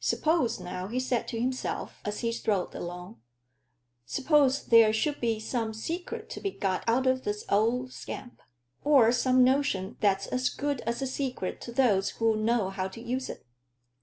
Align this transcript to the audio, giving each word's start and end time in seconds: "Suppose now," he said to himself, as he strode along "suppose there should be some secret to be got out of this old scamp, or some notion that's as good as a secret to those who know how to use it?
"Suppose 0.00 0.58
now," 0.58 0.86
he 0.88 0.98
said 0.98 1.28
to 1.28 1.38
himself, 1.38 2.00
as 2.06 2.20
he 2.20 2.32
strode 2.32 2.74
along 2.74 3.20
"suppose 4.06 4.64
there 4.64 4.90
should 4.90 5.20
be 5.20 5.38
some 5.38 5.74
secret 5.74 6.30
to 6.30 6.40
be 6.40 6.50
got 6.50 6.82
out 6.88 7.06
of 7.06 7.24
this 7.24 7.44
old 7.50 7.92
scamp, 7.92 8.40
or 8.84 9.12
some 9.12 9.44
notion 9.44 9.98
that's 10.00 10.28
as 10.28 10.48
good 10.48 10.80
as 10.86 11.02
a 11.02 11.06
secret 11.06 11.60
to 11.60 11.72
those 11.72 12.12
who 12.12 12.36
know 12.36 12.70
how 12.70 12.88
to 12.88 13.02
use 13.02 13.28
it? 13.28 13.44